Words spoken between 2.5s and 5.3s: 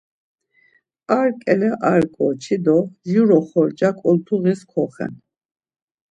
do jur oxorca ǩoltuğis koxen.